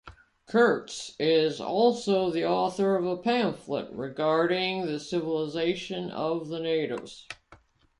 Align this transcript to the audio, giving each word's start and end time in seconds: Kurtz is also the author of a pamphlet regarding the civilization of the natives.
Kurtz 0.47 1.15
is 1.19 1.59
also 1.61 2.31
the 2.31 2.43
author 2.43 2.95
of 2.95 3.05
a 3.05 3.15
pamphlet 3.17 3.91
regarding 3.91 4.87
the 4.87 4.99
civilization 4.99 6.09
of 6.09 6.47
the 6.47 6.59
natives. 6.59 7.27